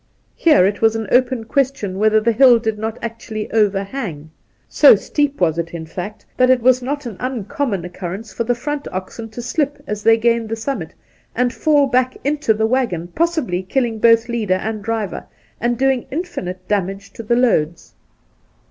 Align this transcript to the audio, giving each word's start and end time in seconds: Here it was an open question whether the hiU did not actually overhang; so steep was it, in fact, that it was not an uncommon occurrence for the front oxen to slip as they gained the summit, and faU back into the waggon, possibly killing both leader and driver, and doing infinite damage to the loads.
Here 0.35 0.65
it 0.65 0.81
was 0.81 0.95
an 0.95 1.07
open 1.11 1.43
question 1.43 1.99
whether 1.99 2.19
the 2.19 2.33
hiU 2.33 2.59
did 2.59 2.79
not 2.79 2.97
actually 3.03 3.51
overhang; 3.51 4.31
so 4.67 4.95
steep 4.95 5.39
was 5.39 5.59
it, 5.59 5.75
in 5.75 5.85
fact, 5.85 6.25
that 6.37 6.49
it 6.49 6.63
was 6.63 6.81
not 6.81 7.05
an 7.05 7.17
uncommon 7.19 7.85
occurrence 7.85 8.33
for 8.33 8.43
the 8.43 8.55
front 8.55 8.87
oxen 8.91 9.29
to 9.29 9.43
slip 9.43 9.77
as 9.85 10.01
they 10.01 10.17
gained 10.17 10.49
the 10.49 10.55
summit, 10.55 10.95
and 11.35 11.53
faU 11.53 11.85
back 11.85 12.17
into 12.23 12.51
the 12.51 12.65
waggon, 12.65 13.09
possibly 13.09 13.61
killing 13.61 13.99
both 13.99 14.27
leader 14.27 14.55
and 14.55 14.81
driver, 14.83 15.23
and 15.59 15.77
doing 15.77 16.07
infinite 16.09 16.67
damage 16.67 17.13
to 17.13 17.21
the 17.21 17.35
loads. 17.35 17.93